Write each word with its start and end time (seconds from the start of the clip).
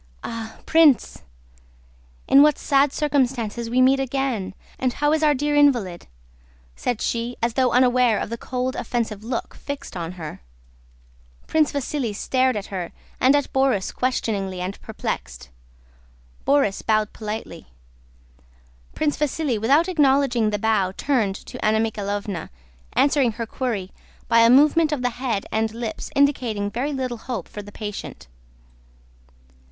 "Ah, 0.23 0.57
Prince! 0.65 1.21
In 2.27 2.41
what 2.41 2.57
sad 2.57 2.91
circumstances 2.91 3.69
we 3.69 3.81
meet 3.83 3.99
again! 3.99 4.55
And 4.79 4.93
how 4.93 5.13
is 5.13 5.21
our 5.21 5.35
dear 5.35 5.53
invalid?" 5.53 6.07
said 6.75 7.01
she, 7.01 7.37
as 7.39 7.53
though 7.53 7.71
unaware 7.71 8.17
of 8.17 8.31
the 8.31 8.35
cold 8.39 8.75
offensive 8.75 9.23
look 9.23 9.53
fixed 9.53 9.95
on 9.95 10.13
her. 10.13 10.41
Prince 11.45 11.71
Vasíli 11.71 12.15
stared 12.15 12.55
at 12.55 12.73
her 12.73 12.91
and 13.19 13.35
at 13.35 13.53
Borís 13.53 13.93
questioningly 13.93 14.59
and 14.59 14.81
perplexed. 14.81 15.49
Borís 16.47 16.83
bowed 16.83 17.13
politely. 17.13 17.67
Prince 18.95 19.19
Vasíli 19.19 19.61
without 19.61 19.87
acknowledging 19.87 20.49
the 20.49 20.57
bow 20.57 20.91
turned 20.97 21.35
to 21.35 21.63
Anna 21.63 21.77
Mikháylovna, 21.77 22.49
answering 22.93 23.33
her 23.33 23.45
query 23.45 23.91
by 24.27 24.39
a 24.39 24.49
movement 24.49 24.91
of 24.91 25.03
the 25.03 25.11
head 25.11 25.45
and 25.51 25.71
lips 25.75 26.09
indicating 26.15 26.71
very 26.71 26.91
little 26.91 27.17
hope 27.17 27.47
for 27.47 27.61
the 27.61 27.71
patient. 27.71 28.27